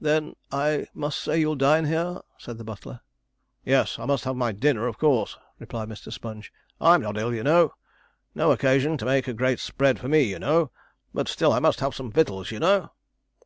'Then 0.00 0.34
I 0.50 0.86
must 0.94 1.18
say 1.18 1.38
you'll 1.38 1.54
dine 1.54 1.84
here?' 1.84 2.22
said 2.38 2.56
the 2.56 2.64
butler. 2.64 3.00
'Yes; 3.62 3.98
I 3.98 4.06
must 4.06 4.24
have 4.24 4.34
my 4.34 4.50
dinner, 4.50 4.86
of 4.86 4.96
course,' 4.96 5.36
replied 5.58 5.90
Mr. 5.90 6.10
Sponge. 6.10 6.50
'I'm 6.80 7.02
not 7.02 7.18
ill, 7.18 7.34
you 7.34 7.42
know. 7.42 7.74
No 8.34 8.52
occasion 8.52 8.96
to 8.96 9.04
make 9.04 9.28
a 9.28 9.34
great 9.34 9.60
spread 9.60 9.98
for 9.98 10.08
me, 10.08 10.22
you 10.22 10.38
know; 10.38 10.70
but 11.12 11.28
still 11.28 11.52
I 11.52 11.58
must 11.58 11.80
have 11.80 11.94
some 11.94 12.10
victuals, 12.10 12.50
you 12.50 12.58
know.' 12.58 12.88